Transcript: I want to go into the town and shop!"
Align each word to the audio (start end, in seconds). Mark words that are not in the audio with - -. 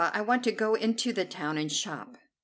I 0.03 0.21
want 0.21 0.43
to 0.45 0.51
go 0.51 0.73
into 0.73 1.13
the 1.13 1.25
town 1.25 1.59
and 1.59 1.71
shop!" 1.71 2.17